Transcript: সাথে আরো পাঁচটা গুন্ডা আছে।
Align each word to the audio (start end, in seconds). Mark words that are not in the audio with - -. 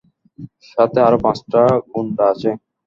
সাথে 0.71 0.99
আরো 1.07 1.17
পাঁচটা 1.23 1.61
গুন্ডা 1.91 2.23
আছে। 2.33 2.49